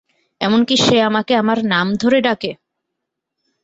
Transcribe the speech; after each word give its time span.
এমনকি 0.41 0.75
সে 0.77 0.97
আমাকে 1.09 1.33
আমার 1.41 1.59
নাম 1.65 1.87
ধরে 2.01 2.19
ডাকে! 2.25 2.51